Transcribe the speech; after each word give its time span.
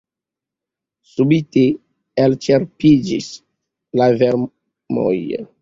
Subite 1.11 1.65
elĉerpiĝis 2.25 3.31
la 4.03 4.11
vermoj. 4.23 5.17